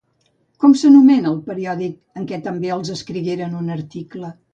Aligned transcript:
Com 0.61 0.71
s'anomena 0.83 1.29
el 1.31 1.35
periòdic 1.49 2.17
en 2.21 2.25
què 2.31 2.39
també 2.47 2.71
els 2.77 2.91
escrigueren 2.95 3.55
un 3.61 3.71
article? 3.77 4.33